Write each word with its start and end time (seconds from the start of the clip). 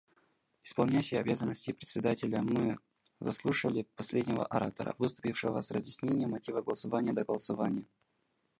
Исполняющий 0.63 1.17
обязанности 1.17 1.73
Председателя: 1.73 2.41
Мы 2.41 2.79
заслушали 3.19 3.85
последнего 3.95 4.43
оратора, 4.43 4.95
выступившего 4.97 5.61
с 5.61 5.69
разъяснением 5.69 6.31
мотивов 6.31 6.65
голосования 6.65 7.13
до 7.13 7.23
голосования. 7.23 7.85